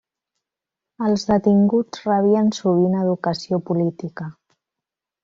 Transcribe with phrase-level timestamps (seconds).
[1.07, 4.29] Els detinguts rebien sovint educació política.